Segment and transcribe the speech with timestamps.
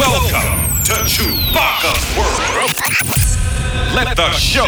[0.00, 0.30] Welcome
[0.84, 0.94] to
[2.16, 2.74] World.
[3.94, 4.64] Let the show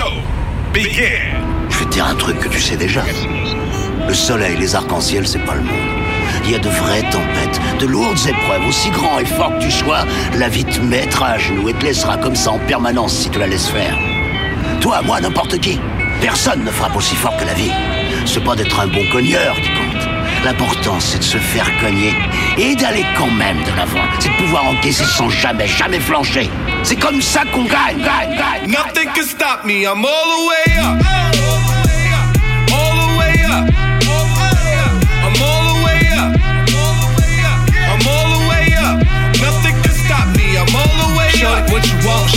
[0.75, 1.41] begin.
[1.71, 3.03] Je vais te dire un truc que tu sais déjà.
[4.07, 6.05] Le soleil, les arcs-en-ciel, c'est pas le monde.
[6.45, 9.71] Il y a de vraies tempêtes, de lourdes épreuves, aussi grand et fort que tu
[9.71, 13.31] sois, la vie te mettra à genoux et te laissera comme ça en permanence si
[13.31, 13.97] tu la laisses faire.
[14.83, 15.81] Toi, moi, n'importe qui.
[16.21, 17.73] Personne ne frappe aussi fort que la vie.
[18.27, 19.57] C'est pas d'être un bon cogneur.
[20.45, 22.13] L'important, c'est de se faire cogner
[22.59, 24.03] et d'aller quand même de l'avant.
[24.19, 26.51] C'est de pouvoir encaisser sans jamais, jamais flancher.
[26.83, 28.71] C'est comme ça qu'on gagne, gagne, gagne.
[28.71, 31.03] Nothing can stop me, I'm all the way up.
[32.73, 33.82] All the way up.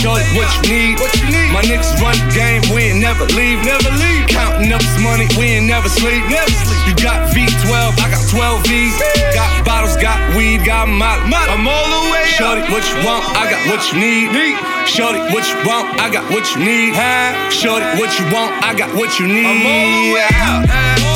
[0.06, 0.94] Shorty, what you need.
[1.02, 1.50] What you need.
[1.50, 4.30] My niggas run the game, we ain't never leave, never leave.
[4.30, 6.82] Counting up this money, we ain't never sleep, never sleep.
[6.86, 8.94] You got V12, I got 12 V's.
[9.34, 12.38] Got bottles, got weed, got my, I'm all the way up.
[12.38, 14.30] Shorty, what you want, I got what you need.
[14.86, 16.94] Shorty, what you want, I got what you need.
[17.50, 19.46] Shorty, what you want, I got what you need.
[19.46, 21.15] I'm all the way up.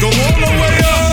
[0.00, 1.09] Go all the way up.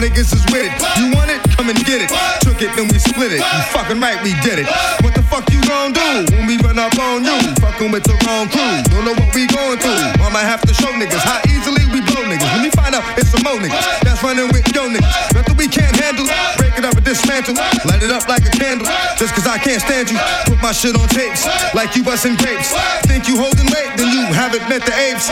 [0.00, 0.72] Niggas is with it.
[0.96, 1.38] You want it?
[1.52, 2.08] Come and get it.
[2.40, 3.44] Took it, then we split it.
[3.44, 4.68] You fucking right, we did it.
[5.04, 7.36] What the fuck you gon' do when we run up on you?
[7.60, 10.00] Fucking with the wrong crew, don't know what we going through.
[10.24, 12.48] I'ma have to show niggas how easily we blow niggas.
[12.56, 15.36] When we find out it's some more niggas that's running with yo niggas.
[15.36, 16.26] Nothing we can't handle.
[16.56, 17.54] Break it up and dismantle.
[17.84, 18.88] Light it up like a candle.
[19.20, 20.16] Just cause I can't stand you.
[20.48, 21.44] Put my shit on tapes
[21.76, 22.72] like you busting grapes.
[23.04, 25.28] Think you holding weight, then you haven't met the apes.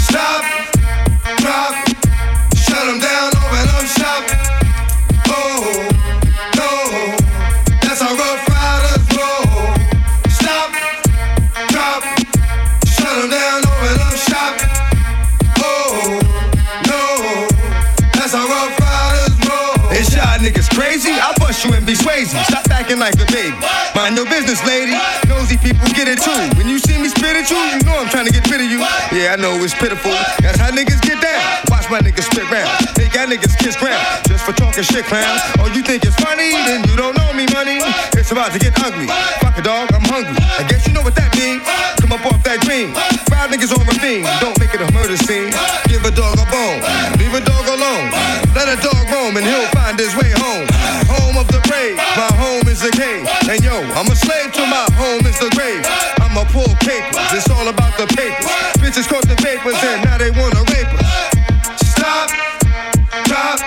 [0.00, 0.40] Stop,
[1.42, 1.72] drop,
[2.56, 3.33] shut 'em down,
[20.74, 21.14] crazy.
[21.14, 22.36] I bust you and be swayzy.
[22.50, 23.54] Stop acting like a baby.
[23.94, 24.98] Mind your business, lady.
[25.30, 26.34] Nosy people get it too.
[26.58, 28.68] When you see me spit at you, you know I'm trying to get rid of
[28.68, 28.82] you.
[29.14, 30.12] Yeah, I know it's pitiful.
[30.42, 30.93] That's how niggas
[31.94, 32.66] my niggas spit round.
[32.98, 34.02] Make y'all niggas kiss ground.
[34.26, 35.38] Just for talking shit, clowns.
[35.62, 36.50] Oh, you think it's funny?
[36.66, 37.78] Then you don't know me, money.
[38.18, 39.06] It's about to get ugly.
[39.38, 40.34] Fuck a dog, I'm hungry.
[40.58, 41.62] I guess you know what that means.
[42.02, 42.98] Come up off that dream.
[43.30, 44.26] Five niggas on ravine.
[44.42, 45.54] Don't make it a murder scene.
[45.86, 46.82] Give a dog a bone.
[47.22, 48.10] Leave a dog alone.
[48.58, 50.66] Let a dog roam and he'll find his way home.
[51.14, 51.94] Home of the brave.
[52.18, 53.22] My home is the cave.
[53.46, 55.86] And yo, I'm a slave to my home is the grave.
[56.18, 57.14] I'ma pull papers.
[57.30, 58.50] It's all about the papers.
[58.82, 61.03] Bitches caught the papers and now they wanna rape us.
[62.04, 62.28] Stop,
[63.24, 63.58] drop,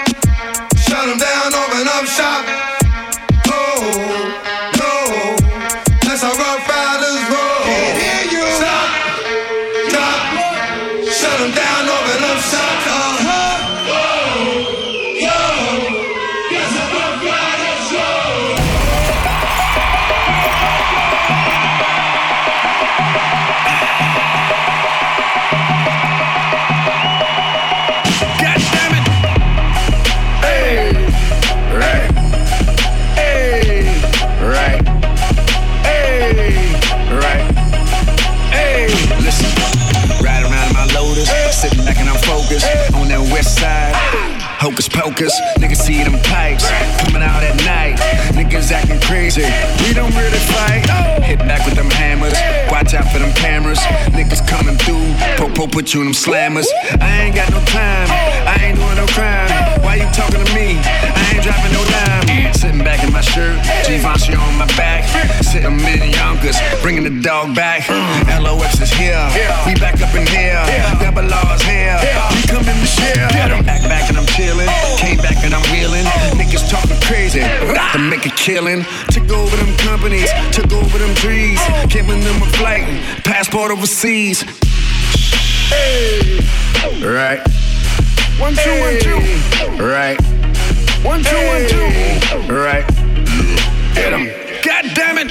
[0.77, 2.56] shut them down, open up shop.
[44.57, 46.65] Hocus pocus, niggas see them pipes
[47.05, 47.95] coming out at night.
[48.33, 49.45] Niggas acting crazy,
[49.85, 50.81] we don't really fight.
[51.21, 52.33] Hit back with them hammers,
[52.71, 53.77] watch out for them cameras.
[54.17, 56.65] Niggas coming through, po-po put you in them slammers.
[56.99, 58.09] I ain't got no time,
[58.49, 59.45] I ain't doing no crime.
[59.85, 60.81] Why you talking to me?
[60.81, 62.53] I ain't dropping no dime.
[62.53, 65.05] Sitting back in my shirt, Givenchy on my back.
[65.45, 66.16] Sitting in
[66.47, 67.87] Yonkers, bringing the dog back.
[68.41, 69.19] LOX is here,
[69.65, 70.63] we back up in here.
[70.99, 71.97] Double R's here,
[72.31, 73.27] we coming to share.
[73.51, 74.67] I'm back, back and I'm chillin'.
[74.97, 76.05] Came back and I'm wheeling.
[76.39, 78.85] Niggas talking crazy, to make a killing.
[79.11, 81.59] Took over them companies, took over them trees.
[81.89, 82.85] Giving them a flight,
[83.23, 84.41] passport overseas.
[85.69, 86.39] Hey,
[87.03, 87.41] right.
[88.39, 89.83] One, two, one, two.
[89.83, 90.19] Right.
[91.03, 92.53] One, two, one, two.
[92.53, 92.87] Right.
[93.95, 94.46] Get him.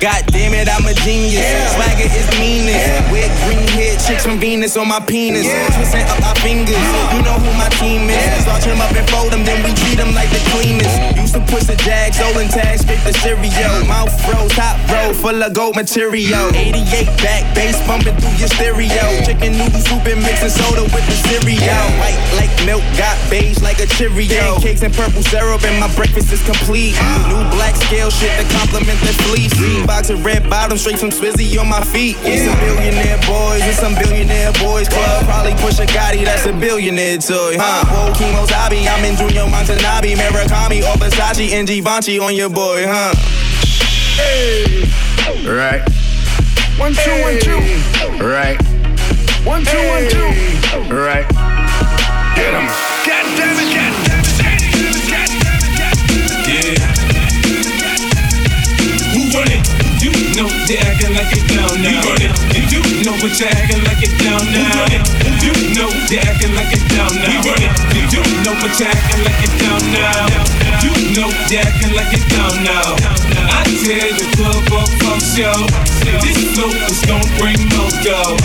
[0.00, 0.26] God damn it.
[0.26, 1.46] God damn it, I'm a genius.
[1.74, 3.10] Swagger is meanest.
[3.10, 5.46] With green head chicks from Venus on my penis.
[5.74, 6.78] Twisting up our fingers.
[7.12, 8.44] You know who my team is.
[8.44, 10.94] Starch him up and fold them, then we treat them like the cleanest.
[11.16, 13.84] Used to push the jag, stolen tags, straight the stereo.
[13.86, 16.52] Mouth froze, top row, full of gold material.
[16.54, 19.04] 88 back, bass bumping through your stereo.
[19.24, 21.84] Chicken noodle soup and mixing soda with the cereal.
[21.98, 24.60] White like milk, got beige like a Cheerio.
[24.60, 26.94] Cakes and purple syrup, and my breakfast is complete.
[27.28, 29.54] New black scale shit to complement the fleece.
[29.86, 32.16] Box of red bottoms straight from Swizzy on my feet.
[32.22, 32.50] Yeah.
[32.50, 35.24] Some billionaire boys and some billionaire boys club.
[35.24, 37.86] Probably push a Gotti, that's a billionaire toy, huh?
[37.86, 42.84] Whoa, Kimo's hobby, I'm in Junior Montanabi, Murakami, or Versace, and Givenchy on your boy,
[42.86, 43.14] huh?
[45.46, 45.82] Right.
[46.78, 47.60] One, two, one, two.
[48.22, 48.60] Right.
[49.46, 50.32] One, two, one, two.
[50.92, 51.26] Right.
[52.34, 52.66] Get him.
[53.06, 54.05] God damn it, God damn it,
[60.36, 61.88] know they acting like it down now.
[61.88, 62.32] You run it.
[62.68, 64.84] You know what you acting like it down now.
[65.40, 67.28] You know they acting like it down now.
[67.32, 67.72] We run it.
[68.12, 70.28] You know what you acting like it down now.
[70.84, 73.00] You know they acting like it down now.
[73.48, 75.95] I tear the club up from show.
[76.22, 78.38] This flow is gon' bring more dough.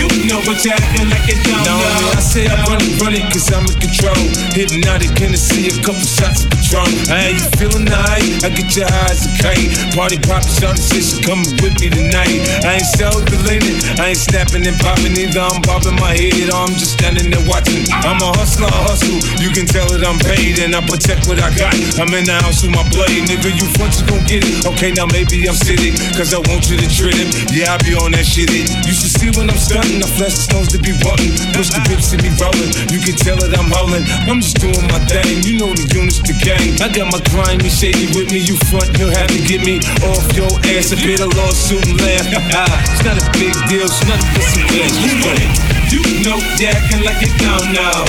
[0.00, 1.80] You know what you acting like it down now.
[1.80, 4.20] No, I say I run it, run it, cause I'm in control.
[4.52, 6.88] Hypnotic Hennessy, a couple shots of Patron.
[7.08, 8.44] Hey, you feeling nice?
[8.44, 9.72] I get your eyes a kite.
[9.96, 12.44] Party pop, says she coming with me tonight.
[12.62, 15.40] I ain't so deleted, I ain't snapping and popping either.
[15.40, 17.88] I'm bobbing my head, or I'm just standing there watching.
[18.04, 19.18] I'm a hustler, I hustle.
[19.40, 21.72] You can tell that I'm paid and I protect what I got.
[21.96, 23.48] I'm in the house with my blade, nigga.
[23.48, 24.68] You front, you gon' get it.
[24.68, 27.16] Okay, now maybe I'm sitting, cause I want you to trip.
[27.48, 28.52] Yeah, I be on that shit.
[28.52, 28.68] It.
[28.84, 30.04] You should see when I'm stunting.
[30.04, 31.32] I flash the stones to be wanting.
[31.56, 32.70] Push the whips to me rolling.
[32.92, 34.04] You can tell that I'm holding.
[34.28, 35.40] I'm just doing my thing.
[35.40, 36.76] You know the units, the gang.
[36.84, 38.44] I got my grimy shady with me.
[38.44, 40.92] You front, you'll have to get me off your ass.
[40.92, 42.28] A bit of lawsuit and laugh.
[42.92, 43.88] it's not a big deal.
[43.88, 44.94] It's nothing but some cash.
[45.00, 45.52] You run it.
[45.90, 48.04] You know they acting like it down now.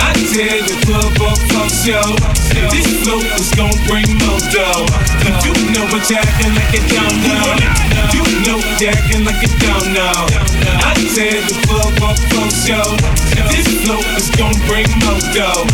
[0.00, 2.49] I tear the club up from show.
[2.70, 4.10] This flow is gon' bring
[4.50, 4.86] dough.
[5.44, 7.54] You know what you acting like it down now.
[8.10, 10.26] You know they acting like it down now.
[10.82, 12.86] I tear the club up from show.
[13.50, 14.90] This flow is gon' bring
[15.30, 15.64] dough.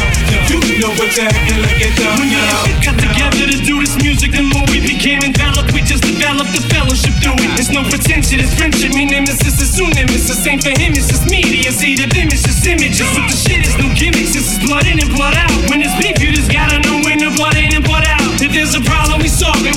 [0.52, 2.68] You know you acting like it down now.
[2.85, 6.62] Got together to do this music, the more we became enveloped, we just developed the
[6.68, 7.50] fellowship through it.
[7.56, 8.92] It's no pretension, it's friendship.
[8.92, 10.37] Me nemesis is soon nemesis.
[10.37, 11.73] Same for him, it's just media.
[11.73, 13.09] See the it's just images.
[13.16, 15.52] But the shit is no gimmicks, this is blood in and blood out.
[15.71, 16.46] When it's beef, you just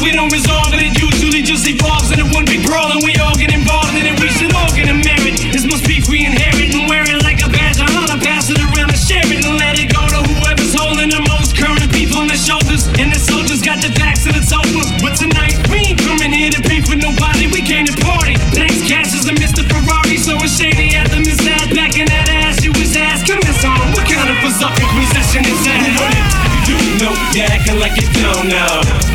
[0.02, 0.80] we don't resolve it.
[0.80, 4.16] It usually just evolves into one big brawl, and we all get involved in it.
[4.20, 5.40] We should all get a merit.
[5.52, 7.80] This must be free inherit and wear it like a badge.
[7.80, 11.12] I'm gonna pass it around and share it and let it go to whoever's holding
[11.12, 12.88] the most current people on their shoulders.
[13.00, 14.84] And the soldiers got the backs and it's over.
[15.04, 17.52] But tonight, we ain't coming here to pay for nobody.
[17.52, 18.40] We came to party.
[18.56, 19.68] Thanks, Cash is a Mr.
[19.68, 21.68] Ferrari, so it's shady at the Miss Ass.
[21.76, 23.26] Back in that ass, you was ass.
[23.28, 23.80] coming this song.
[23.94, 25.82] What kind of berserk possession is that?
[25.84, 29.09] You do know, yeah, acting like you don't know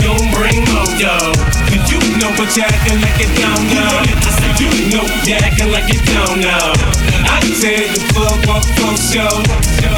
[0.00, 1.36] gon' bring more dough.
[1.90, 4.00] You know what you acting like you don't know.
[4.00, 6.72] I said you know you're acting like you don't know.
[7.28, 9.28] I tell the fuck up folks, yo.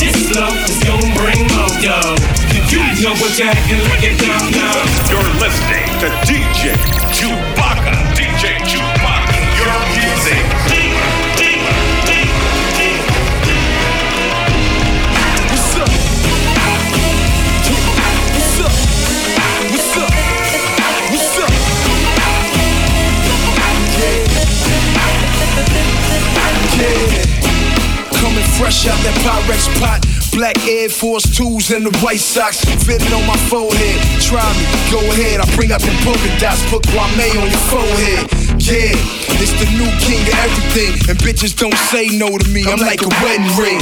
[0.03, 2.19] This flow is gon' bring more dough.
[2.67, 4.75] You know what you acting like you don't know.
[5.07, 6.75] You're listening to DJ
[7.15, 7.52] Chewbacca.
[28.63, 29.99] Fresh out that Pyrex pot.
[30.31, 33.99] Black Air Force 2s and the White socks fitted on my forehead.
[34.23, 35.43] Try me, go ahead.
[35.43, 38.25] I bring out the polka dots, put Kwame on your forehead.
[38.63, 38.95] Yeah,
[39.43, 42.65] it's the new king of everything, and bitches don't say no to me.
[42.65, 43.77] I'm like a wedding ring.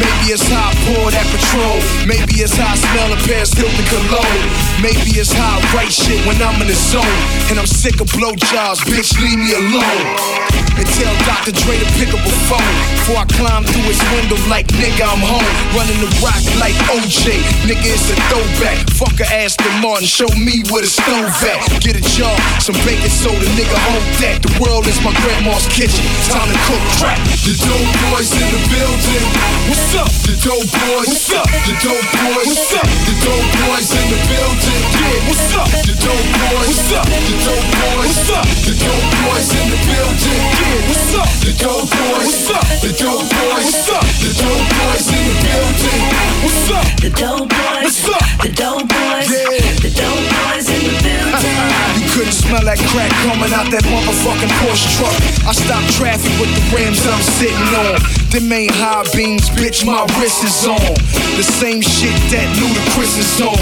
[0.00, 2.08] Maybe it's how I pour that Patron.
[2.08, 4.44] Maybe it's how I smell a Paris Hilton cologne.
[4.80, 7.04] Maybe it's how I write shit when I'm in the zone.
[7.52, 10.44] And I'm sick of blowjobs, bitch, leave me alone.
[10.74, 11.52] And tell Dr.
[11.54, 15.22] Dre to pick up a phone Before I climb through his window like nigga I'm
[15.22, 17.30] home Running the rock like OJ
[17.62, 21.94] Nigga it's a throwback Fuck a Aston Martin Show me where the stove at Get
[21.94, 26.46] a job Some baking soda Nigga hold that The world is my grandma's kitchen Time
[26.46, 29.26] to cook crack The dope boys in the building
[29.66, 30.10] What's up?
[30.24, 31.48] The dope boys What's up?
[31.66, 32.86] The dope boys What's up?
[32.86, 35.68] The dope boys in the building Yeah What's up?
[35.82, 37.06] The dope boys What's up?
[37.10, 38.46] The dope boys What's up?
[38.62, 41.30] The dope boys in the building Yeah What's up?
[41.42, 42.66] The dope boys What's up?
[42.84, 44.06] The dope boys What's up?
[44.22, 46.84] The dope boys in the building What's up?
[47.00, 47.84] The dope boys.
[47.84, 48.24] What's up?
[48.42, 49.28] The dope boys.
[49.32, 49.80] Yeah.
[49.80, 52.13] The dope boys in the building.
[52.14, 55.18] Couldn't smell that crack coming out that motherfucking Porsche truck.
[55.50, 57.98] I stopped traffic with the rims I'm sitting on.
[58.30, 60.94] Them ain't high beams, bitch, my wrist is on.
[61.34, 63.58] The same shit that Ludacris is on.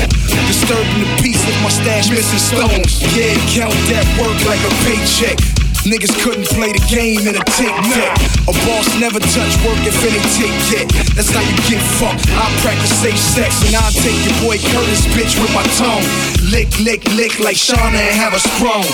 [0.53, 3.01] Disturbing the peace of my stash, missing stones.
[3.17, 5.62] Yeah, count that work like a paycheck.
[5.83, 8.15] Niggas couldn't play the game in a tic tac.
[8.47, 10.87] A boss never touch work if it ain't take yet.
[11.19, 12.23] That's how you get fucked.
[12.39, 16.07] I practice safe sex and I'll take your boy Curtis bitch with my tongue.
[16.55, 18.87] Lick, lick, lick like Shauna and have a sprung.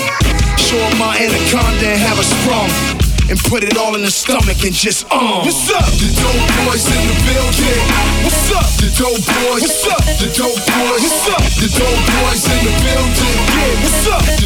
[0.57, 2.73] Show my anaconda and have a sprung.
[3.29, 5.45] And put it all in the stomach and just um.
[5.45, 5.85] What's up?
[5.93, 7.85] The dope boys in the building.
[8.25, 8.65] What's up?
[8.81, 9.61] The dope boys.
[9.61, 10.01] What's up?
[10.17, 11.05] The dope boys.
[11.05, 11.43] What's up?
[11.61, 13.37] The dope boys in the building.
[13.53, 13.83] Yeah.
[13.85, 14.38] What's up?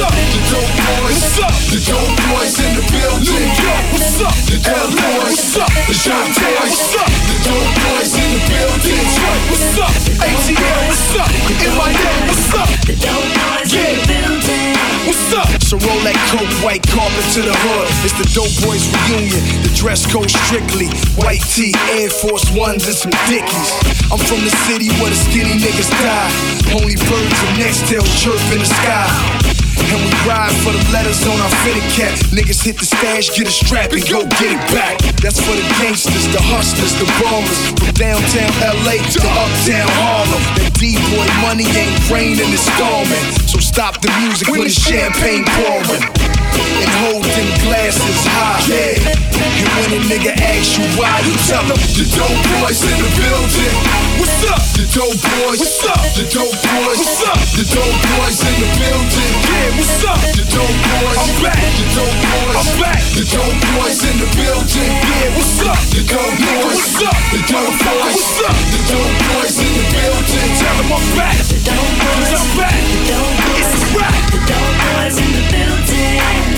[0.00, 0.12] Up?
[0.12, 1.20] The dope boys.
[1.20, 1.54] What's up?
[1.68, 3.28] The dope boys in the building.
[3.28, 3.84] New York.
[3.92, 4.36] What's up?
[4.48, 5.36] The dope boys.
[5.36, 5.72] What's up?
[5.88, 6.72] The dope boys.
[6.72, 7.10] What's up?
[7.28, 8.96] The dope boys in the building.
[8.96, 9.42] Detroit.
[9.52, 9.94] What's up?
[10.24, 10.80] ATL.
[10.88, 11.30] What's up?
[11.30, 12.12] NYA.
[12.26, 12.68] What's up?
[12.88, 14.80] The dope boys in the building.
[15.06, 15.48] What's up?
[15.64, 17.88] So roll that coke, white carpet to the hood.
[18.04, 19.40] It's the Dope Boys reunion.
[19.62, 23.70] The dress code strictly white tee, Air Force Ones, and some Dickies.
[24.12, 26.30] I'm from the city where the skinny niggas die.
[26.74, 29.69] Only birds and tails chirp in the sky.
[29.88, 32.12] And we ride for the letters on our fitted cap.
[32.28, 35.00] Niggas hit the stash, get a strap, and go get it back.
[35.24, 37.60] That's for the gangsters, the hustlers, the ballers.
[37.80, 38.52] From downtown
[38.84, 40.42] LA to uptown Harlem.
[40.60, 43.26] That D-boy money ain't raining, it's storming.
[43.48, 46.19] So stop the music when the champagne pouring.
[46.58, 48.60] And hold them glasses high.
[48.66, 49.20] Yeah.
[49.40, 53.10] And when a nigga asks you why, you tell them the dope boys in the
[53.16, 53.74] building.
[54.20, 54.60] What's up?
[54.76, 55.60] The dope boys.
[55.60, 56.00] What's up?
[56.16, 56.98] The dope boys.
[57.00, 57.40] What's up?
[57.56, 59.32] The dope boys in the building.
[59.48, 60.20] Yeah, what's up?
[60.36, 61.18] The dope boys.
[61.20, 61.56] I'm back.
[61.56, 62.56] The dope boys.
[62.56, 63.00] I'm back.
[63.16, 64.92] The dope boys in the building.
[65.00, 65.80] Yeah, what's up?
[65.92, 66.76] The dope boys.
[66.76, 67.16] What's up?
[67.32, 68.16] The dope boys.
[68.16, 68.56] What's up?
[68.60, 70.48] The dope boys in the building.
[70.60, 71.36] Tell them I'm back.
[71.48, 72.28] The dope boys.
[72.32, 72.76] I'm back.
[72.76, 73.68] The dope boys.
[73.72, 74.20] It's a rap.
[74.30, 76.49] The dope boys in the building.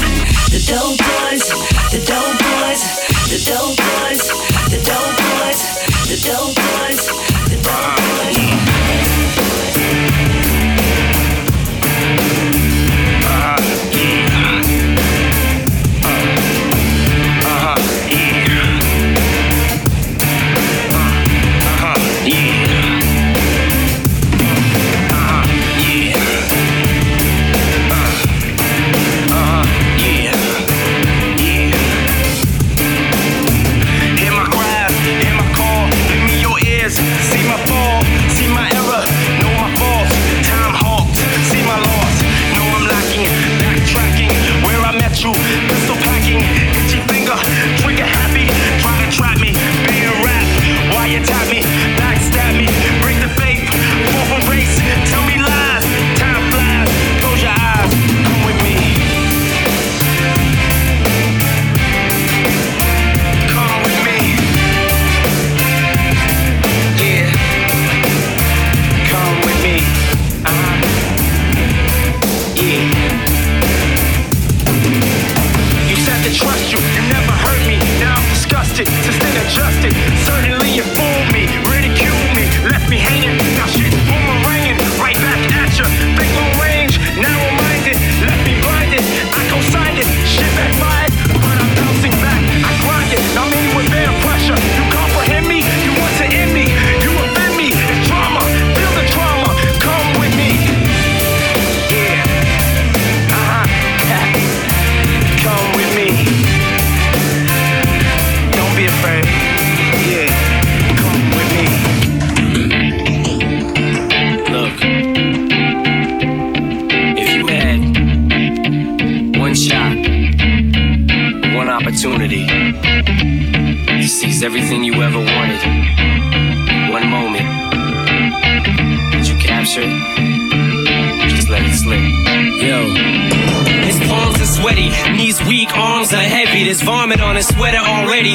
[0.52, 1.48] The dope boys.
[1.92, 2.82] The dope boys.
[3.32, 4.28] The dope boys.
[4.68, 5.60] The dope boys.
[6.10, 7.31] The dope boys.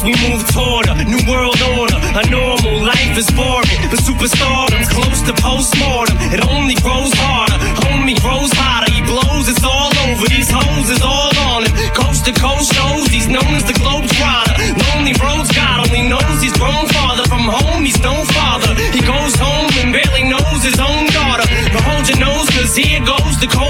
[0.00, 1.98] as we move toward a new world order.
[2.16, 6.16] A normal life is boring, but superstardom's close to postmortem.
[6.32, 8.90] It only grows harder, homie grows hotter.
[8.92, 10.26] He blows, it's all over.
[10.28, 11.72] These hoes is all on him.
[11.92, 14.56] Coast to coast shows, he's known as the globe trotter.
[14.88, 17.84] Lonely roads, God only knows he's grown farther from home.
[17.84, 18.72] He's no father.
[18.96, 21.46] He goes home and barely knows his own daughter.
[21.72, 23.69] But hold your nose, cause here goes the cold.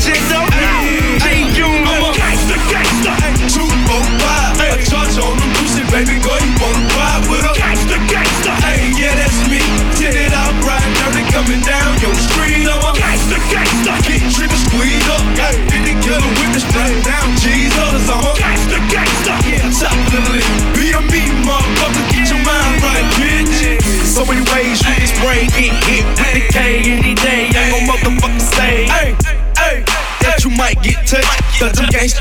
[0.00, 0.47] Some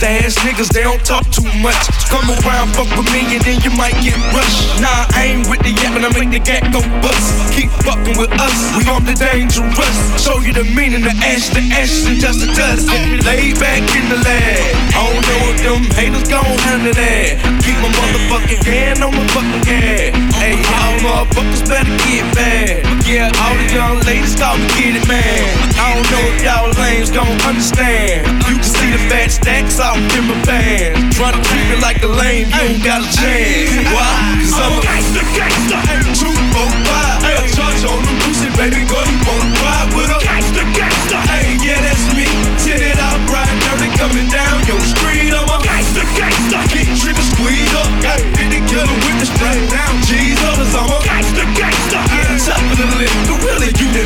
[0.08, 1.84] ass niggas, they don't talk too much.
[2.08, 4.80] Come around, fuck with me, and then you might get rushed.
[4.80, 7.28] Nah, I ain't with the yap, and I make the gat go bust.
[7.54, 9.98] Keep fucking with us, we on the dangerous.
[10.22, 12.88] Show you the meaning of ash to ash and just the dust.
[13.28, 14.88] Laid back in the lab.
[14.96, 17.38] I don't know if them haters gon' handle that.
[17.64, 20.16] Keep my motherfucking hand on my fucking gas.
[20.40, 22.86] Hey, y'all motherfuckers better get bad.
[23.04, 25.44] Yeah, all the young ladies call me get it, man.
[25.80, 28.26] I don't know if y'all lames gon' understand.
[28.48, 31.18] You can see the fat stacks out in my pants.
[31.18, 33.74] Try to treat me like a lame, you ain't got a chance.
[33.90, 34.38] Why?
[34.42, 35.78] Cause I'm a Gangsta, gangsta.
[36.14, 37.18] two, four, five.
[37.26, 40.22] Hey, a charge on the Lucy, baby girl, you wanna ride with her?
[40.22, 41.18] Gangsta, gangsta.
[41.32, 42.30] Hey, yeah, that's me.
[42.62, 45.34] Tip it out, right dirty, coming down your street.
[45.34, 46.58] I'm a Gangsta, gangsta.
[46.70, 47.90] Get trippin', squeeze up.
[48.06, 49.94] Got hit the killer with the strap down.
[50.06, 51.27] Jesus, I'm a gangsta.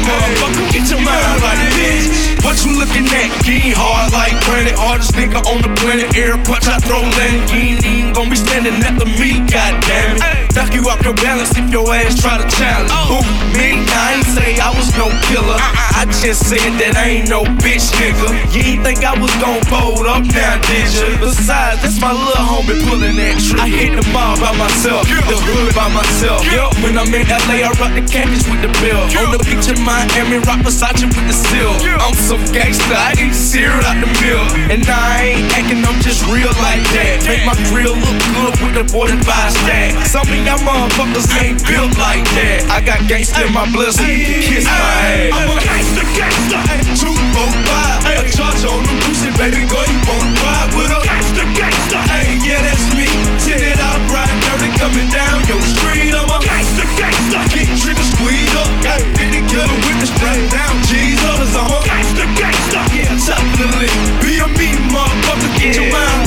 [0.03, 0.65] Motherfucker.
[0.73, 2.43] Get your mind right, bitch.
[2.43, 3.29] What you looking at?
[3.45, 4.77] Getting hard like granite.
[4.77, 6.15] Hardest nigga on the planet.
[6.15, 7.49] Air punch, I throw land.
[7.51, 10.40] You ain't even gonna be standing after me, goddamn it.
[10.55, 12.91] Knock you off your balance if your ass try to challenge.
[12.91, 13.23] Oh.
[13.23, 13.87] Who, me?
[13.87, 15.55] I ain't say I was no killer.
[15.55, 16.01] Uh-uh.
[16.01, 18.27] I just said that I ain't no bitch nigga.
[18.51, 21.07] You ain't think I was gon' fold up now, did ya?
[21.23, 23.63] Besides, that's my little homie pulling that trigger.
[23.63, 26.43] I hit the ball by myself, the hood by myself.
[26.51, 28.99] Yup, when I'm in LA, I rock the campus with the bill.
[29.23, 31.71] On the beach in Miami, rock Versace with the seal.
[32.01, 34.43] I'm so gangsta, I eat cereal out the mill.
[34.67, 37.23] And I ain't acting, I'm just real like that.
[37.23, 39.93] Make my grill look good with the 45 stack.
[40.09, 42.65] Some of y'all motherfuckers ain't built like that.
[42.71, 45.33] I got gangsta in my blood, so you can kiss my ass.
[45.33, 46.59] I'm a gangsta, gangsta.
[46.97, 48.21] Two, four, five.
[48.21, 51.01] A charge on the Lucy, baby girl, you wanna ride with her?
[51.05, 51.99] Gangsta, gangsta.
[52.09, 53.07] Hey, yeah, that's me.
[53.43, 56.13] Tip it out, right dirty, coming down your street.
[56.13, 57.39] I'm a Gangsta, gangsta.
[57.53, 58.69] Get trippin', squeeze up.
[58.81, 60.73] Got hit the killer with the strap down.
[60.89, 62.79] Jesus, I'm a Gangsta, gangsta.
[62.95, 63.99] yeah, top of the list.
[64.21, 66.20] Be a me, motherfucker, get your mind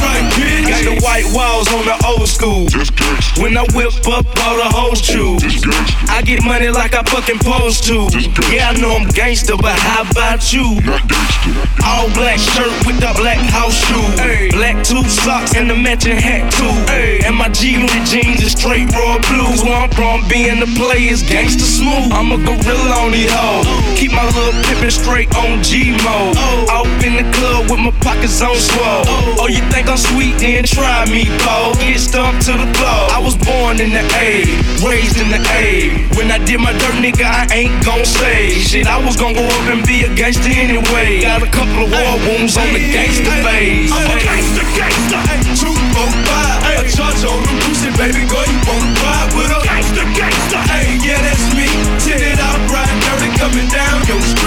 [1.05, 2.65] white walls on the old school.
[3.37, 5.37] When I whip up, all the hoes too.
[6.09, 8.09] I get money like I fucking posed to.
[8.49, 10.81] Yeah, I know I'm gangster, but how about you?
[11.85, 14.09] All black shirt with the black house shoe.
[14.57, 16.73] Black two socks and the matching hat too.
[17.29, 19.61] And my G-Unit jeans is straight raw blues.
[19.63, 22.09] Where I'm from, being the players, gangster smooth.
[22.17, 23.69] I'm a gorilla on these hoes.
[23.69, 23.95] Oh.
[24.01, 26.37] Keep my little pippin' straight on G mode.
[26.73, 27.05] Off oh.
[27.05, 29.05] in the club with my pockets on swole.
[29.05, 30.39] Oh, oh you think I'm sweet?
[30.41, 31.75] Then try mind me, blow.
[31.83, 33.01] Get stumped to the floor.
[33.11, 34.47] I was born in the A,
[34.87, 35.91] raised in the A.
[36.17, 38.87] When I did my dirt, nigga, I ain't gon' say shit.
[38.87, 41.23] I was gon' go up and be a gangster anyway.
[41.23, 43.91] Got a couple of war wounds on the gangster face.
[43.91, 45.21] I'm a gangster, gangster.
[45.59, 46.63] Two, four, five.
[46.79, 50.63] A charge on the Lucy, baby girl, you wanna ride with a gangster, gangster.
[50.71, 51.67] Hey, yeah, that's me.
[52.03, 54.44] Titted out, right, dirty, coming down your street.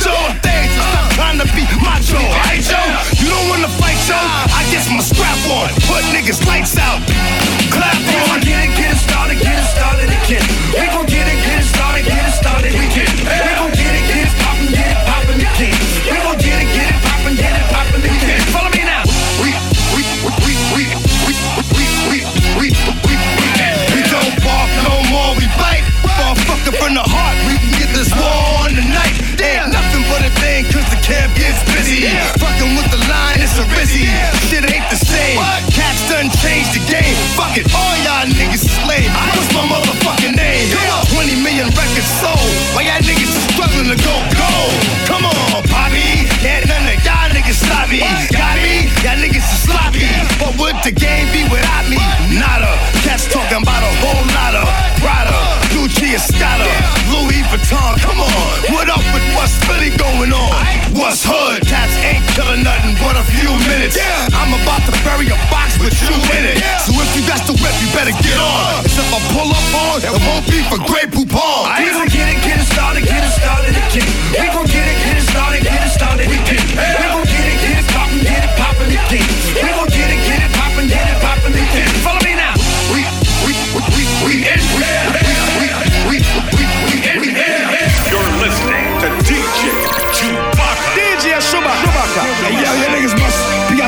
[0.00, 0.49] zone.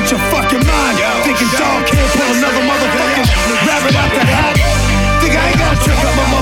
[0.03, 0.99] out your fucking mind.
[0.99, 3.27] Yo, Thinking dog can't pull another motherfucking
[3.67, 4.55] rabbit out the hat.
[5.21, 6.42] Think I ain't gotta check out my mother.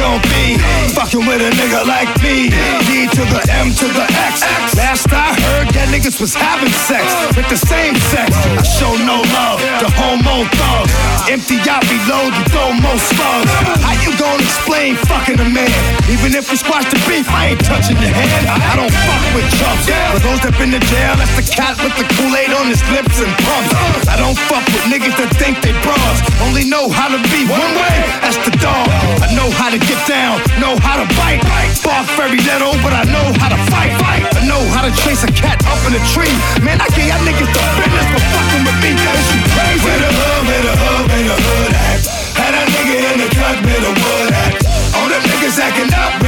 [0.00, 0.79] gon' be
[1.18, 2.54] with a nigga like me.
[2.86, 4.46] D to the M to the X.
[4.78, 7.02] Last I heard, that niggas was having sex
[7.34, 8.30] with the same sex.
[8.30, 10.94] I show no love to homo thugs.
[11.26, 13.50] Empty out below the most thugs.
[13.82, 15.74] How you gonna explain fucking a man?
[16.06, 18.46] Even if we squash the beef, I ain't touching your hand.
[18.46, 19.90] I don't fuck with chumps.
[20.14, 23.18] For those that been to jail, that's the cat with the Kool-Aid on his lips
[23.18, 23.74] and pumps.
[24.06, 26.22] I don't fuck with niggas that think they bras.
[26.46, 28.86] Only know how to be one way, that's the dog.
[29.18, 31.40] I know how to get down, know how to a bike.
[31.80, 33.96] Far very little, but I know how to fight.
[34.36, 36.32] I know how to chase a cat up in a tree.
[36.60, 38.92] Man, I get y'all niggas the business for fucking with me.
[38.92, 39.80] That you crazy.
[39.80, 42.00] Where the hood, where the hood, where the hood at?
[42.36, 44.54] Had a nigga in the cut, where the wood at?
[44.96, 46.19] All the niggas acting up.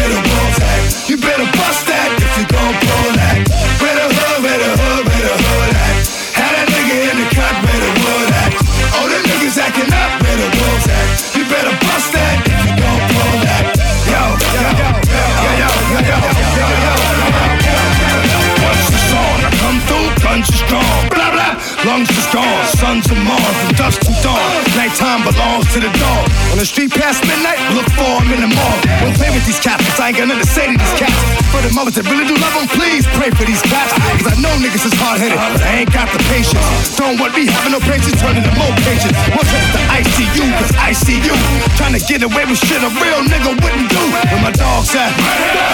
[25.99, 26.23] Dog.
[26.55, 28.77] On the street past midnight, look for him in the mall.
[29.03, 31.19] Don't play with these cats, I ain't got nothing to say to these cats.
[31.51, 33.91] For the mothers that really do love them, please pray for these cats.
[34.23, 36.63] Cause I know niggas is hard headed, but I ain't got the patience.
[36.95, 39.17] Don't want me having no patience, turning to more patience.
[39.35, 41.35] One trip to ICU, cause I see you.
[41.75, 44.03] Trying to get away with shit a real nigga wouldn't do.
[44.31, 45.11] Where my dogs at?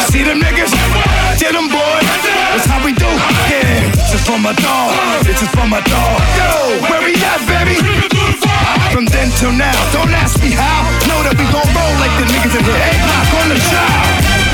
[0.09, 0.73] See them niggas?
[1.37, 1.99] Get them, boy.
[2.57, 3.11] That's how we do.
[3.53, 3.78] Yeah,
[4.14, 4.94] is for my dog.
[5.27, 6.16] Is for my dog.
[6.38, 7.77] Yo, where we at, baby?
[8.92, 10.81] From then till now, don't ask me how.
[11.09, 12.79] Know that we gon' roll like the niggas in here.
[12.88, 14.05] Eight block on the job.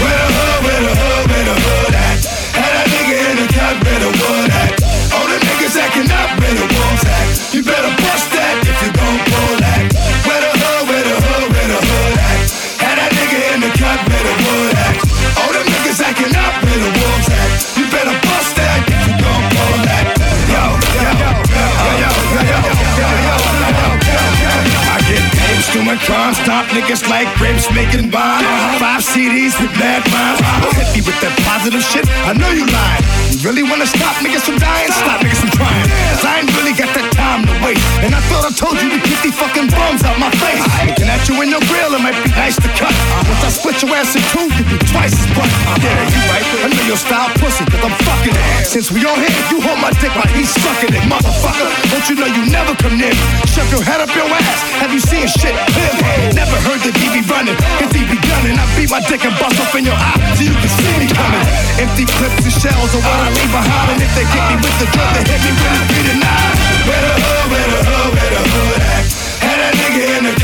[0.02, 2.18] Where the hood, where the hood, where the hood at?
[2.56, 4.72] Had that nigga in the cut, where the wood at?
[5.14, 7.54] All the niggas acting up, where the wolves at?
[7.54, 9.63] You better bust that if you gon' pull that.
[25.84, 28.44] My crime, stop niggas like grapes making wine.
[28.80, 30.40] Five CDs with mad rhymes.
[30.64, 32.08] Don't hit me with that positive shit.
[32.24, 33.04] I know you lying.
[33.28, 34.88] You really wanna stop niggas from dying?
[34.88, 35.84] Stop niggas from trying.
[36.16, 36.63] Cause I ain't really
[41.34, 42.94] you in your grill, it might be nice to cut.
[42.94, 45.50] Uh, once I split your ass in two, you be twice as butt.
[45.66, 46.46] Uh, yeah, you right.
[46.62, 48.66] I know your style pussy, cause I'm fucking it.
[48.66, 51.02] Since we on here, you hold my dick while he's sucking it.
[51.10, 53.26] Motherfucker, don't you know you never come near me?
[53.50, 54.60] Shove your head up your ass.
[54.78, 56.02] Have you seen shit clearly?
[56.38, 58.54] Never heard the DB running, cause he be gunning.
[58.54, 61.06] I beat my dick and bust off in your eye so you can see me
[61.10, 61.42] coming.
[61.82, 63.98] Empty clips and shells are what I leave behind.
[63.98, 66.14] And if they get me with the drug, they hit me with a three to
[66.20, 66.54] nine.
[66.86, 68.83] Where the hood, where the hood, where the hood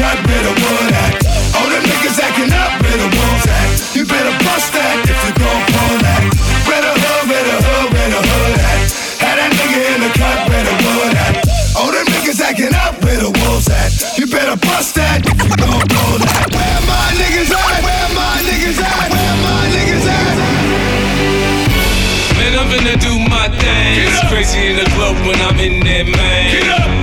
[0.01, 1.13] cut, the wood at?
[1.61, 3.69] All the niggas acting up, the wolves at?
[3.93, 6.25] You better bust that if you gon' pull that.
[6.71, 8.81] The hood, the hood, the hood at?
[9.21, 11.35] Had that nigga in the cut, the wood at?
[11.77, 13.93] All them niggas acting up, the wolves at?
[14.17, 16.49] You better bust that if you gon' pull that.
[16.49, 17.85] Where my niggas at?
[17.85, 19.09] Where my niggas at?
[19.13, 20.37] Where my niggas at?
[22.41, 24.09] Man, I'm finna do my thing.
[24.09, 26.57] It's crazy in the club when I'm in there, man.
[26.57, 27.00] Me, homie,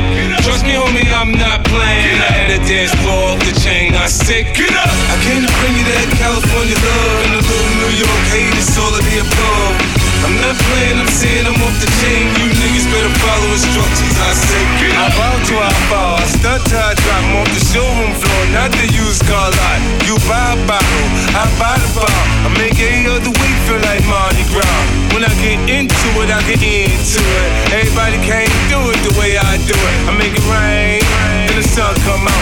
[1.28, 2.16] I'm not playing.
[2.24, 3.94] I had a dance floor off the chain.
[3.96, 4.88] I said, get up.
[5.12, 8.56] I came to bring you that California love and a little New York hate.
[8.56, 9.97] It's all of the above.
[10.26, 12.24] I'm not playing, I'm saying I'm off the chain.
[12.42, 14.16] You niggas better follow instructions.
[14.18, 14.64] I say.
[14.98, 16.16] I bow to I fall.
[16.18, 17.18] I stunt till I drop.
[17.18, 19.80] I'm off the showroom floor, not the used car lot.
[20.06, 22.20] You buy a bottle, I buy the bar.
[22.46, 24.82] I make any other week feel like Mardi Gras.
[25.14, 27.50] When I get into it, I get into it.
[27.74, 29.98] Everybody can't do it the way I do it.
[30.06, 31.02] I make it rain,
[31.50, 32.37] then the sun come out.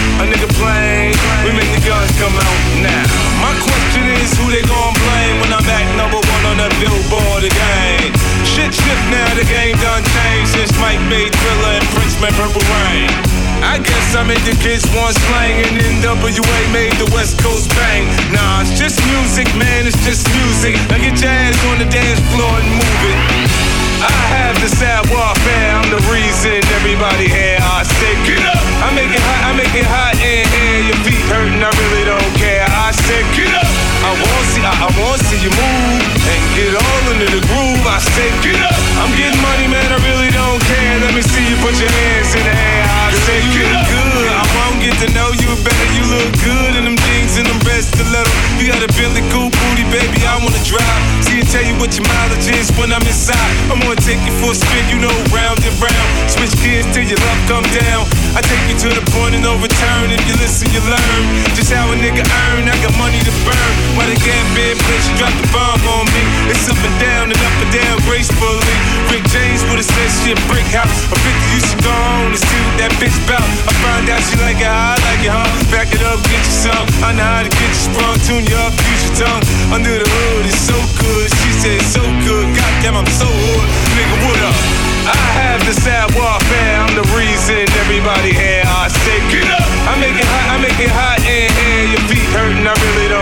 [54.05, 56.09] Take you for a spin, you know, round and round.
[56.29, 58.05] Switch gears till your love come down.
[58.37, 60.11] I take you to the and of no return.
[60.11, 61.21] If you listen, you learn
[61.53, 62.65] just how a nigga earn.
[62.65, 63.73] I got money to burn.
[63.95, 64.17] Why they
[64.57, 65.05] bed place?
[65.09, 66.23] You drop the bomb on me.
[66.49, 68.75] It's up and down and up and down gracefully.
[69.11, 71.05] Rick James would have said shit brick house.
[71.11, 73.45] A 50 you should go on and see what that bitch bout.
[73.69, 75.47] I find out she like it I like it, huh?
[75.69, 76.88] Back it up, get you some.
[77.05, 79.43] I know how to get you sprung, tune you up, use your tongue.
[79.73, 81.27] Under the hood, it's so good.
[81.29, 82.45] She said so good.
[82.55, 83.67] Goddamn, I'm so hood.
[83.93, 84.84] Nigga, what up?
[85.05, 86.75] I have the sad warfare.
[86.81, 88.65] I'm the reason everybody here.
[88.65, 89.61] I say, get up.
[89.85, 90.45] I make it hot.
[90.49, 91.93] I make it hot in here.
[91.93, 92.65] Your feet hurting.
[92.65, 93.14] I really don't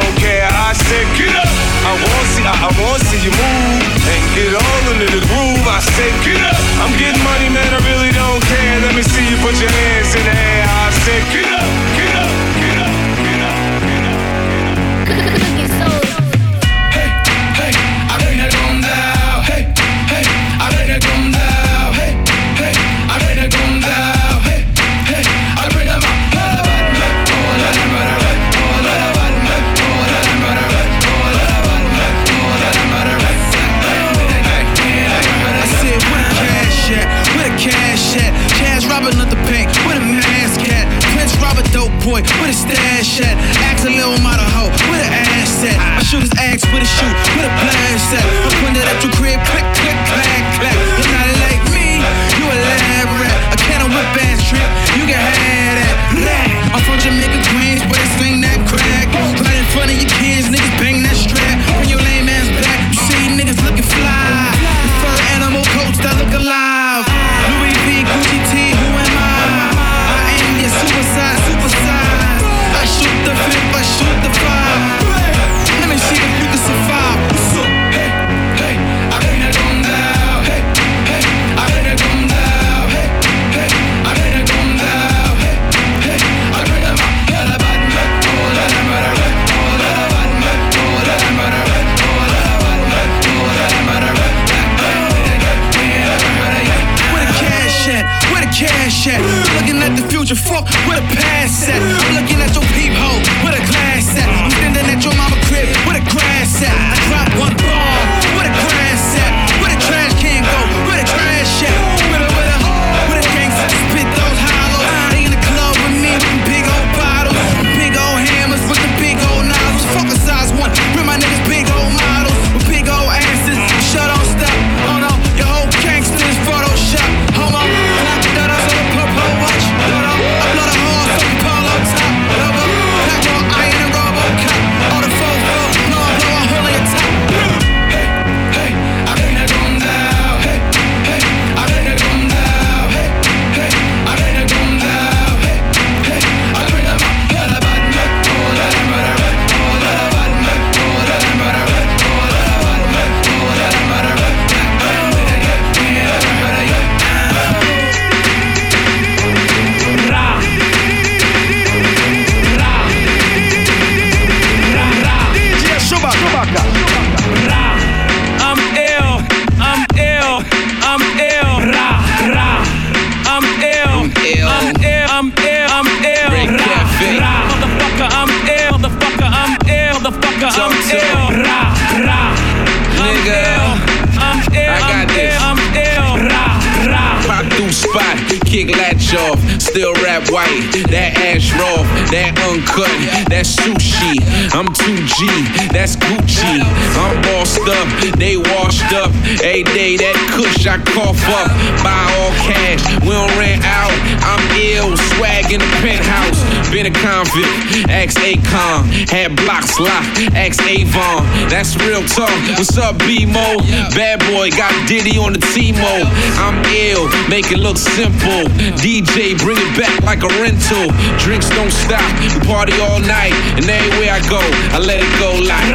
[189.16, 190.70] off, still rap white.
[190.94, 191.82] That ash raw,
[192.14, 192.94] that uncut,
[193.34, 194.22] that sushi.
[194.54, 195.26] I'm 2G,
[195.74, 196.62] that's Gucci.
[197.02, 197.90] I'm bossed up,
[198.22, 199.10] they washed up.
[199.42, 201.50] A day that kush I cough up.
[201.82, 203.90] Buy all cash, we don't rent out.
[204.22, 206.38] I'm ill, swag in the penthouse.
[206.70, 208.86] Been a convict, ex Akon.
[209.10, 211.26] Had blocks locked, ex Avon.
[211.50, 212.30] That's real talk.
[212.62, 213.58] What's up, B-Mo?
[213.98, 216.06] Bad boy, got Diddy on the T-Mo.
[216.38, 218.46] I'm ill, make it look simple.
[218.78, 220.92] DJ, bring it back like a rental.
[221.20, 222.04] Drinks don't stop,
[222.46, 223.34] party all night.
[223.58, 224.42] And everywhere I go,
[224.76, 225.72] I let it go like.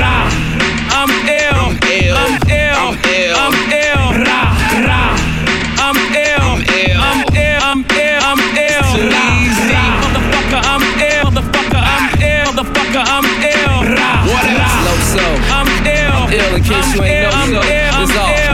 [0.92, 3.34] I'm ill, I'm ill, I'm ill, I'm ill.
[3.38, 4.40] I'm ill, ra,
[4.88, 5.02] ra.
[5.78, 7.00] I'm ill, I'm ill.
[7.00, 9.78] I'm ill, I'm ill, I'm ill, easy.
[10.02, 14.64] Motherfucker, I'm ill, motherfucker, I'm ill, motherfucker, I'm ill, ra, What ra.
[14.64, 14.84] else?
[14.84, 15.26] Low so.
[15.54, 17.60] I'm ill, I'm ill in case I'm you ain't ill, know I'm so.
[17.62, 18.47] ill, It's I'm all.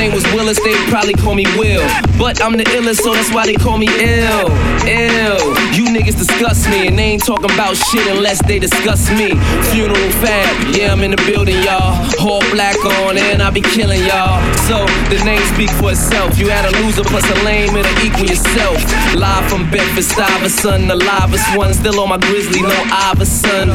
[0.00, 1.84] Name was Willis, they'd probably call me Will.
[2.16, 4.48] But I'm the illest, so that's why they call me ill.
[4.88, 5.40] Ill.
[5.76, 9.36] You niggas disgust me, and they ain't talking about shit unless they discuss me.
[9.68, 12.00] Funeral fab, yeah, I'm in the building, y'all.
[12.24, 14.40] All black on, and I be killing y'all.
[14.64, 16.38] So the name speak for itself.
[16.38, 18.80] You had a loser plus a lame, it'll equal yourself.
[19.14, 23.68] Live from Bedford Stuyvesant, the livest one, still on my grizzly, no Iverson.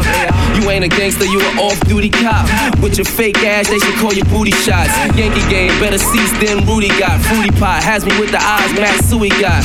[0.58, 2.50] You ain't a gangster, you an off-duty cop.
[2.82, 4.90] With your fake ass, they should call you booty shots.
[5.14, 7.20] Yankee game, better seats than Rudy got.
[7.22, 9.64] Fruity pot has me with the eyes Matsui got.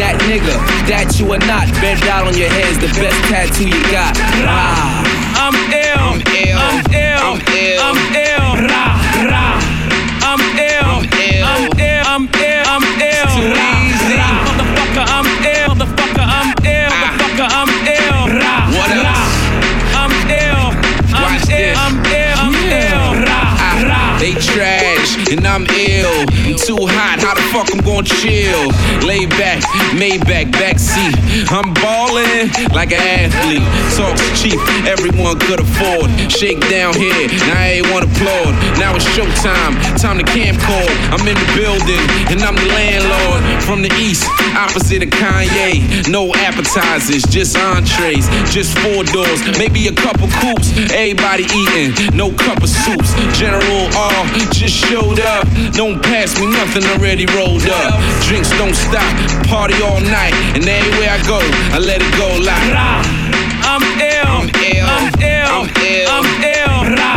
[0.00, 0.56] That nigga,
[0.88, 1.68] that you are not.
[1.80, 4.16] Bent out on your head's the best tattoo you got.
[4.48, 5.04] Ah.
[5.44, 6.58] I'm ill, I'm ill.
[6.58, 7.80] I'm ill, I'm ill.
[7.84, 8.84] I'm ill, ra,
[9.28, 9.46] ra.
[10.24, 11.44] I'm ill, I'm ill.
[11.44, 14.16] I'm ill, I'm ill, I'm ill, Too ra, easy.
[14.16, 14.30] ra.
[14.46, 16.96] Motherfucker, I'm ill, motherfucker, I'm ill, Ah.
[17.02, 19.12] motherfucker, I'm ill, ra, What ra.
[19.12, 19.36] else?
[20.00, 20.64] I'm ill,
[21.12, 21.76] I'm ill.
[21.76, 23.04] I'm ill, I'm ill.
[23.28, 25.18] Ah, They trash
[25.54, 26.26] I'm ill.
[26.50, 27.22] I'm too hot.
[27.22, 28.74] How the fuck I'm gonna chill?
[29.06, 29.62] Lay back,
[29.94, 31.14] Maybach, backseat.
[31.46, 33.62] I'm ballin' like an athlete.
[33.94, 36.10] Talks cheap, everyone could afford.
[36.26, 38.50] Shake down here, now everyone applaud.
[38.82, 40.90] Now it's showtime, time to camcord.
[41.14, 42.02] I'm in the building
[42.34, 43.62] and I'm the landlord.
[43.62, 44.26] From the east,
[44.58, 46.10] opposite of Kanye.
[46.10, 50.74] No appetizers, just entrees, just four doors, maybe a couple coops.
[50.90, 53.14] Everybody eating, no cup of soups.
[53.38, 55.43] General R just showed up.
[55.72, 58.00] Don't pass me nothing already rolled up.
[58.26, 59.14] Drinks don't stop,
[59.46, 61.40] party all night, and everywhere I go,
[61.74, 63.14] I let it go like.
[63.66, 64.24] I'm ill.
[64.28, 64.86] I'm ill.
[64.86, 65.48] I'm ill.
[65.48, 66.08] I'm ill.
[66.10, 67.13] I'm ill.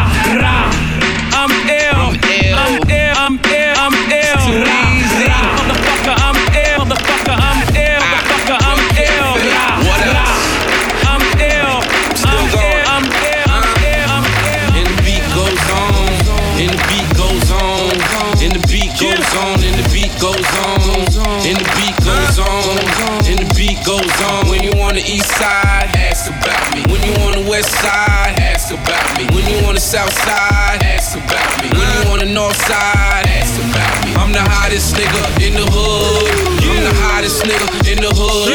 [25.78, 26.82] Side, ask about me.
[26.92, 29.26] When you on the west side, ask about me.
[29.36, 31.70] When you on the south side, ask about me.
[31.70, 34.14] When you on the north side, ask about me.
[34.16, 36.30] I'm the hottest nigga in the hood.
[36.64, 38.54] I'm the hottest nigga in the hood.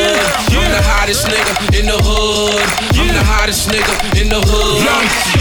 [0.52, 2.91] I'm the hottest nigga in the hood.
[3.12, 3.92] I'm the hottest nigga
[4.24, 4.88] in the hood.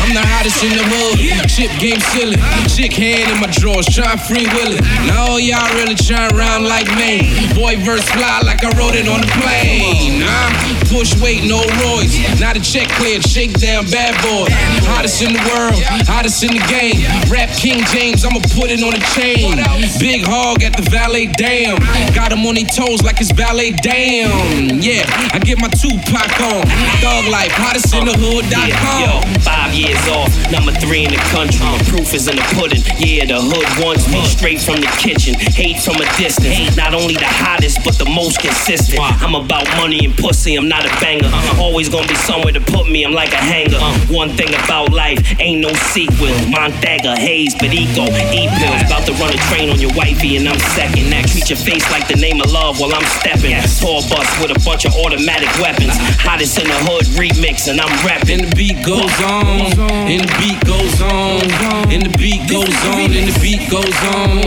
[0.04, 1.48] I'm the hottest in the hood.
[1.48, 2.36] Chip game silly.
[2.68, 4.84] Chick hand in my drawers, trying free will it.
[5.08, 7.32] Now all y'all really trying round like me.
[7.56, 10.20] Boy verse fly like I wrote it on the plane.
[10.20, 10.52] Huh?
[10.92, 12.20] Push weight, no Royce.
[12.44, 14.52] Not a check cleared, shake down, bad boy.
[14.92, 15.80] Hottest in the world,
[16.12, 17.00] hottest in the game.
[17.32, 19.56] Rap King James, I'ma put it on a chain.
[19.96, 21.80] Big hog at the valet, damn.
[22.12, 24.84] Got him on his toes like it's valet, damn.
[24.84, 26.68] Yeah, I get my Tupac on.
[27.00, 28.97] Thug life, hottest in the hood.com.
[29.05, 31.62] Yo, five years off, number three in the country.
[31.62, 32.82] The proof is in the pudding.
[32.97, 34.34] Yeah, the hood wants me uh-huh.
[34.34, 35.38] straight from the kitchen.
[35.38, 36.49] Hate from a distance.
[36.49, 38.97] Hate Not only the hottest, but the most consistent.
[38.97, 41.30] I'm about money and pussy, I'm not a banger.
[41.30, 41.70] Uh-huh.
[41.70, 43.80] Always gonna be somewhere to put me, I'm like a hanger.
[44.09, 46.34] One thing about life, ain't no sequel.
[46.49, 48.82] Montaga, Hayes, Perico, E-pills.
[48.89, 51.14] About to run a train on your wifey, and I'm second.
[51.14, 53.53] That treat your face like the name of love while I'm stepping.
[53.82, 55.93] Tour bus with a bunch of automatic weapons.
[56.22, 58.32] Hottest in the hood remix, and I'm rapping.
[58.32, 59.76] And the beat goes on,
[60.08, 61.43] and the beat goes on,
[61.91, 64.39] and the beat goes on, and the beat goes on,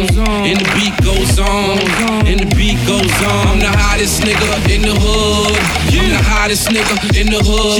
[0.48, 1.76] and the beat goes on,
[2.24, 3.44] and the beat goes on.
[3.52, 5.60] I'm the hottest nigga in the hood.
[5.92, 7.76] I'm the hottest nigga in the hood.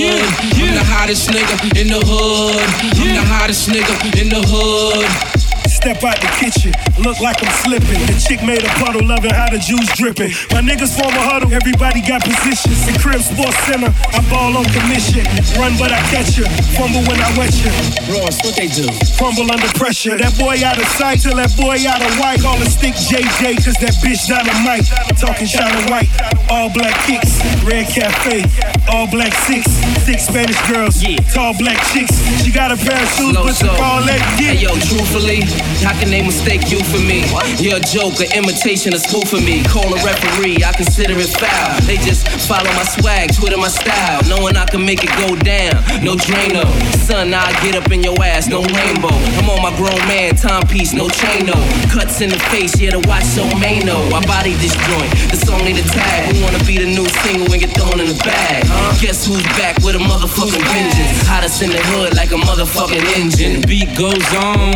[0.60, 2.60] I'm the hottest nigga in the hood.
[3.00, 5.43] I'm the hottest nigga in the hood.
[5.84, 6.72] Step out the kitchen,
[7.04, 8.00] look like I'm slipping.
[8.08, 10.32] The chick made a puddle, loving how the juice dripping.
[10.48, 12.88] My niggas form a huddle, everybody got positions.
[12.88, 15.28] The crib sports center, I ball on commission.
[15.60, 17.68] Run but I catch you, fumble when I wet you.
[18.16, 18.88] Ross, what they do?
[19.20, 20.16] Crumble under pressure.
[20.16, 22.40] That boy out of sight till that boy out of white.
[22.40, 24.88] Call a stick JJ, cause that bitch dynamite.
[25.20, 26.08] Talking shine white,
[26.48, 28.40] all black kicks, red cafe,
[28.88, 29.68] all black six,
[30.08, 30.96] six Spanish girls,
[31.36, 32.16] tall black chicks.
[32.40, 33.76] She got a pair of shoes, but the soul.
[33.76, 34.24] ball leg
[34.54, 35.42] Hey yo, truthfully,
[35.82, 37.24] how can they mistake you for me?
[37.58, 39.62] You're a joke, an imitation, a spoof for me.
[39.64, 41.80] Call a referee, I consider it foul.
[41.86, 45.80] They just follow my swag, Twitter my style, knowing I can make it go down.
[46.04, 46.66] No Drano,
[47.06, 49.14] son, I get up in your ass, no rainbow.
[49.40, 51.56] I'm on my grown man timepiece, no chain no.
[51.90, 54.04] Cuts in the face, yeah, the watch so mano.
[54.12, 56.34] I body this joint, the song need a tag.
[56.34, 58.64] Who wanna be the new single and get thrown in the bag?
[58.66, 59.00] Huh?
[59.00, 61.26] Guess who's back with a motherfucking vengeance?
[61.26, 63.60] Hottest in the hood like a motherfucking engine.
[63.60, 64.74] The beat goes on,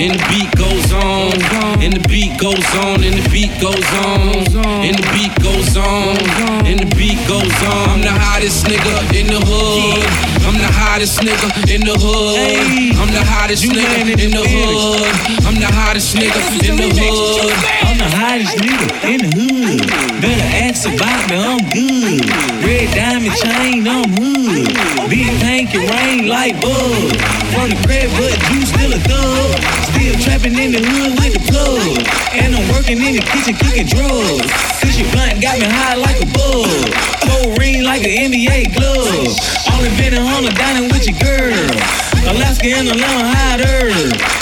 [0.00, 1.36] and the beat goes on,
[1.82, 4.46] and the beat goes on, and the beat goes on,
[4.86, 6.16] and the beat goes on,
[6.64, 7.90] and the beat goes on.
[7.90, 10.04] I'm the hottest nigga in the hood.
[10.46, 12.96] I'm the hottest nigga in the hood.
[12.96, 15.02] I'm the hottest nigga in the hood.
[15.46, 17.52] I'm the hottest nigga in the hood.
[17.84, 19.84] I'm the hottest nigga in the hood.
[20.20, 22.24] Better ask about me, I'm good.
[22.64, 24.68] Red diamond chain, I'm hood.
[25.10, 27.16] Big tank and rain like bug.
[27.52, 29.89] From the crib, but you still a thug.
[30.00, 32.08] Still trapping in the hood with the plug.
[32.32, 34.48] And I'm working in the kitchen cooking drugs.
[34.80, 36.88] Cause your blunt got me high like a bug.
[37.28, 39.36] Cold ring like an NBA glove.
[39.76, 42.09] Only been a hundred dining with your girl.
[42.28, 43.88] Alaska and a little hotter.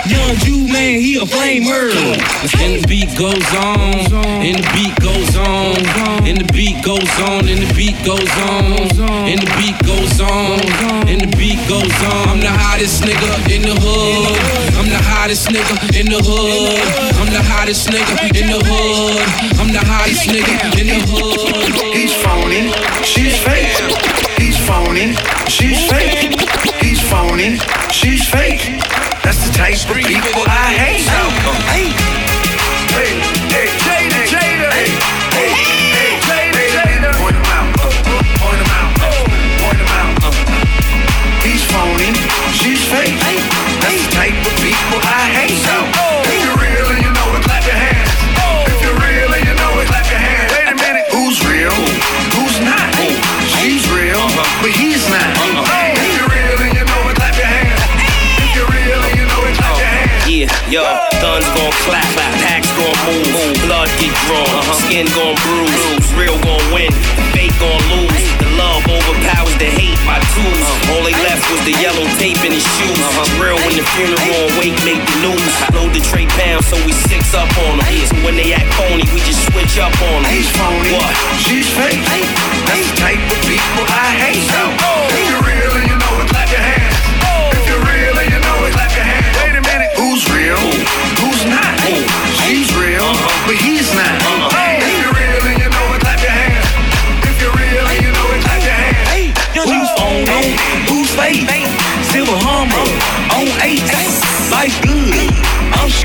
[0.08, 1.92] Young Jew man, he a flamer.
[2.58, 3.94] And the beat goes on,
[4.42, 5.76] and the beat goes on,
[6.26, 8.78] and the beat goes on, and the beat goes on,
[9.28, 10.60] and the beat goes on,
[11.08, 12.28] and the beat goes on.
[12.28, 14.38] I'm the hottest nigga in the hood.
[14.78, 16.78] I'm the hottest nigga in the hood.
[17.18, 19.22] I'm the hottest nigga in the hood.
[19.58, 21.94] I'm the hottest nigga in the hood.
[21.94, 22.72] He's phony,
[23.04, 24.27] she's fake.
[24.68, 25.14] He's phony,
[25.48, 26.40] she's fake.
[26.82, 27.58] He's phony,
[27.90, 28.82] she's fake.
[29.24, 32.27] That's the type of people I hate.
[61.58, 62.06] Gon' clap,
[62.38, 62.94] packs gon'
[63.34, 64.46] move, blood get drawn.
[64.46, 64.78] Uh-huh.
[64.86, 66.94] Skin gon' bruise, real gon' win,
[67.34, 68.22] fake gon' lose.
[68.38, 70.62] The love overpowers the hate, my tools.
[70.62, 70.92] Uh-huh.
[70.94, 72.94] All they left was the yellow tape in his shoes.
[72.94, 73.42] Uh-huh.
[73.42, 75.52] Real when the funeral wake make the news.
[75.74, 77.90] Load the tray pound, so we six up on them.
[78.06, 80.30] So when they act phony, we just switch up on them.
[80.30, 80.94] He's phony.
[80.94, 81.10] What?
[81.42, 81.98] She's fake.
[82.70, 84.07] That's the type of people I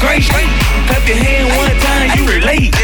[0.04, 0.51] Straight.
[0.91, 2.76] Clap your hand one time, you relate.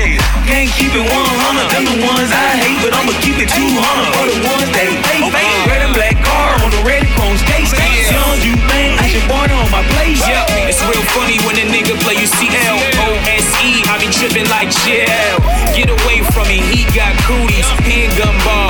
[0.48, 1.68] Can't keep it 100.
[1.68, 3.76] Them the ones I hate, but I'ma keep it 200
[4.16, 5.28] for the ones that hate.
[5.68, 7.76] Red and black car on the red chrome skates.
[7.76, 10.24] Young you man, I should born on my place.
[10.24, 12.78] Yeah, it's real funny when a nigga play you CL
[13.12, 13.84] O-S-E.
[13.86, 15.38] I be tripping like chill.
[15.76, 18.69] Get away from me, he got cooties, handgun we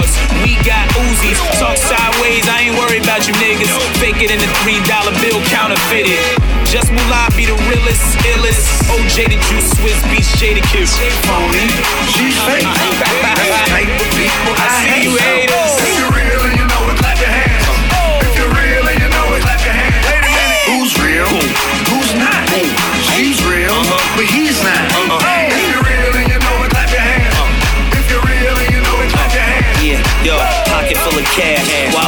[1.33, 3.69] got Talk sideways, I ain't worried about you niggas.
[3.99, 6.17] Fake it in the three dollar bill counterfeited.
[6.65, 8.65] Just Moolah be the realest, illest.
[8.89, 10.97] OJ the juice, Swizz Beatz, Jada Kiss.
[11.25, 11.65] phony.
[12.09, 12.65] She's fake.
[12.65, 15.03] That's the type people I, see hate.
[15.03, 16.08] you haters.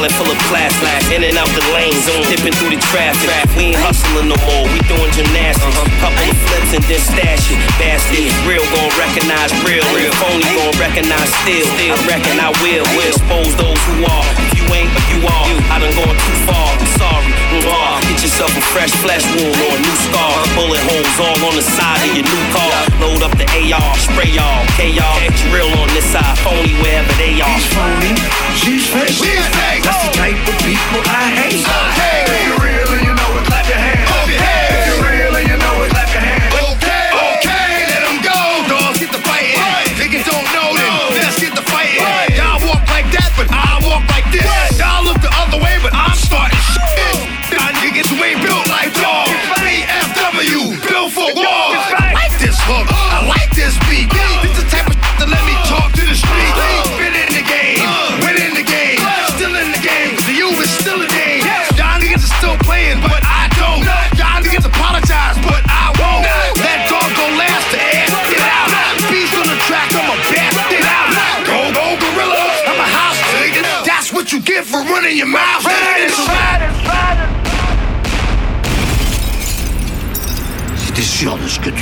[0.02, 3.30] Wallet full of plastic, in and out the lanes, dipping through the traffic.
[3.54, 5.62] We ain't hustling no more, we doing gymnastics.
[5.62, 6.02] Uh-huh.
[6.02, 7.62] Couple of flips and then stash it.
[7.78, 11.70] Bastard, real gon' recognize real, real phony gon' recognize still.
[11.78, 14.26] I reckon I will, will expose those who are.
[14.50, 15.46] If you ain't, but you are.
[15.70, 16.91] I done gone too far.
[17.02, 17.34] Sorry.
[17.58, 17.98] Mm-ah.
[18.06, 20.38] Get yourself a fresh flesh wound or a new scar.
[20.54, 22.78] Bullet holes all on the side of your new car.
[23.02, 25.18] Load up the AR, spray y'all, K y'all.
[25.26, 27.50] It's real on this side, phony wherever they are.
[27.58, 28.14] He's phony.
[28.54, 29.18] She's fake.
[29.18, 29.46] She's.
[29.82, 31.66] That's the type of people I hate.
[31.66, 32.61] If you're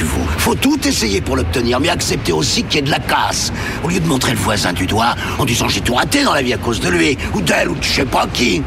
[0.06, 3.52] faut tout essayer pour l'obtenir, mais accepter aussi qu'il y ait de la casse.
[3.84, 6.41] Au lieu de montrer le voisin du doigt en disant j'ai tout raté dans la
[6.41, 8.62] vie à cause de lui, ou d'elle, ou de je sais pas qui.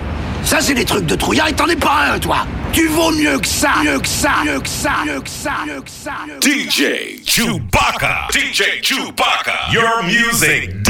[0.45, 2.47] Ça, c'est des trucs de trouillard et t'en es pas un, toi.
[2.73, 5.81] Tu vaux mieux que ça, mieux que ça, mieux que ça, mieux que ça, mieux
[5.81, 6.13] que ça.
[6.41, 8.29] DJ Chewbacca.
[8.33, 9.71] DJ Chewbacca.
[9.73, 10.82] Your music.